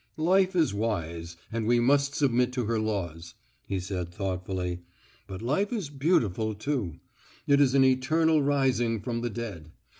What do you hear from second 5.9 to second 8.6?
beautiful too. It is an eternal